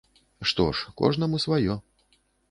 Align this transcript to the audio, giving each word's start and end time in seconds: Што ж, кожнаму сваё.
Што 0.51 0.63
ж, 0.79 0.93
кожнаму 1.01 1.39
сваё. 1.45 1.75